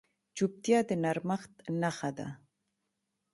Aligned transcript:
چوپتیا، 0.35 0.79
د 0.89 0.91
نرمښت 1.03 1.53
نښه 1.81 2.09
ده. 2.17 2.27